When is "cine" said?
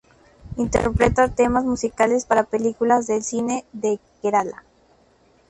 3.21-3.65